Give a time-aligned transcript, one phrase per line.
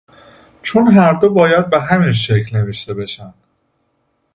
[0.61, 3.33] چون هر دو باید به همین شکل نوشته بشن